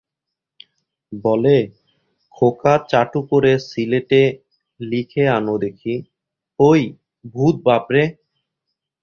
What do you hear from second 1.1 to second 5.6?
বলে, খোকা চাটু করে সিলেটে লিখে আনো